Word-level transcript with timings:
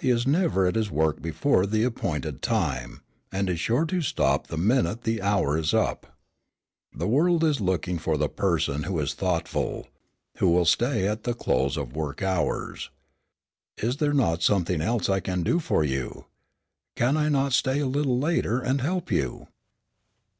He 0.00 0.10
is 0.10 0.26
never 0.26 0.66
at 0.66 0.74
his 0.74 0.90
work 0.90 1.22
before 1.22 1.66
the 1.66 1.84
appointed 1.84 2.42
time, 2.42 3.00
and 3.30 3.48
is 3.48 3.60
sure 3.60 3.86
to 3.86 4.02
stop 4.02 4.48
the 4.48 4.56
minute 4.56 5.02
the 5.02 5.22
hour 5.22 5.56
is 5.56 5.72
up. 5.72 6.16
The 6.92 7.06
world 7.06 7.44
is 7.44 7.60
looking 7.60 7.98
for 8.00 8.16
the 8.16 8.28
person 8.28 8.82
who 8.82 8.98
is 8.98 9.14
thoughtful, 9.14 9.86
who 10.38 10.50
will 10.50 10.64
say 10.64 11.06
at 11.06 11.22
the 11.22 11.32
close 11.34 11.76
of 11.76 11.94
work 11.94 12.22
hours: 12.24 12.90
'Is 13.78 13.98
there 13.98 14.12
not 14.12 14.42
something 14.42 14.80
else 14.80 15.08
I 15.08 15.20
can 15.20 15.44
do 15.44 15.60
for 15.60 15.84
you? 15.84 16.24
Can 16.96 17.16
I 17.16 17.28
not 17.28 17.52
stay 17.52 17.78
a 17.78 17.86
little 17.86 18.18
later, 18.18 18.58
and 18.58 18.80
help 18.80 19.12
you?' 19.12 19.46